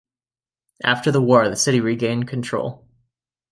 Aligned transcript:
After 0.83 1.11
the 1.11 1.21
war, 1.21 1.47
the 1.47 1.55
city 1.55 1.79
regained 1.79 2.27
control. 2.27 2.87